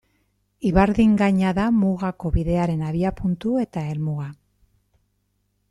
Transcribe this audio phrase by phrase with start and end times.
[0.69, 4.29] Ibardin gaina da Mugako Bidearen abiapuntu eta helmuga.